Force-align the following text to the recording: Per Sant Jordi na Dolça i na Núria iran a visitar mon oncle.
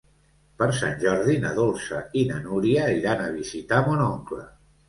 Per 0.61 0.67
Sant 0.77 0.95
Jordi 1.03 1.35
na 1.43 1.51
Dolça 1.59 2.01
i 2.21 2.25
na 2.31 2.39
Núria 2.47 2.89
iran 3.03 3.23
a 3.27 3.31
visitar 3.39 3.87
mon 3.91 4.05
oncle. 4.11 4.43